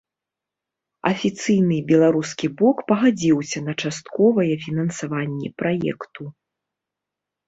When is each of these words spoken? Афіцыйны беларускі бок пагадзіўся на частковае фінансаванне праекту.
Афіцыйны 1.09 1.75
беларускі 1.91 2.47
бок 2.61 2.77
пагадзіўся 2.91 3.59
на 3.67 3.73
частковае 3.89 4.47
фінансаванне 4.63 5.49
праекту. 5.63 6.23